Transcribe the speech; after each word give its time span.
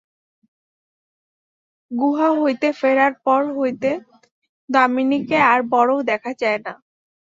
গুহা 1.91 2.29
হইতে 2.39 2.67
ফেরার 2.79 3.13
পর 3.25 3.41
হইতে 3.57 3.89
দামিনীকে 4.69 5.37
আর 5.51 5.59
বড়ো 5.73 5.95
দেখা 6.09 6.31
যায় 6.41 6.59
না। 6.65 6.73